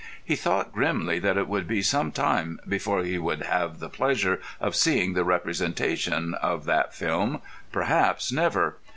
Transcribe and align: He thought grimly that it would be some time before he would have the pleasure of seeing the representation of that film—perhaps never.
He 0.25 0.35
thought 0.35 0.73
grimly 0.73 1.19
that 1.19 1.37
it 1.37 1.47
would 1.47 1.67
be 1.67 1.83
some 1.83 2.11
time 2.11 2.59
before 2.67 3.03
he 3.03 3.19
would 3.19 3.43
have 3.43 3.77
the 3.79 3.87
pleasure 3.87 4.41
of 4.59 4.75
seeing 4.75 5.13
the 5.13 5.23
representation 5.23 6.33
of 6.33 6.65
that 6.65 6.95
film—perhaps 6.95 8.31
never. 8.31 8.77